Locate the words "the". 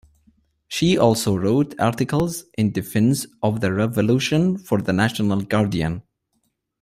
3.61-3.71, 4.81-4.93